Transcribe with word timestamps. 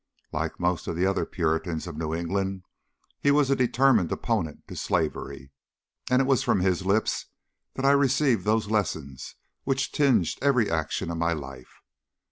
Like 0.33 0.59
most 0.59 0.87
of 0.87 0.95
the 0.95 1.05
other 1.05 1.27
Puritans 1.27 1.85
of 1.85 1.95
New 1.95 2.11
England, 2.11 2.63
he 3.19 3.29
was 3.29 3.51
a 3.51 3.55
determined 3.55 4.11
opponent 4.11 4.67
to 4.67 4.75
slavery, 4.75 5.51
and 6.09 6.19
it 6.23 6.25
was 6.25 6.41
from 6.41 6.59
his 6.61 6.83
lips 6.83 7.27
that 7.75 7.85
I 7.85 7.91
received 7.91 8.43
those 8.43 8.71
lessons 8.71 9.35
which 9.63 9.91
tinged 9.91 10.37
every 10.41 10.71
action 10.71 11.11
of 11.11 11.17
my 11.19 11.33
life. 11.33 11.83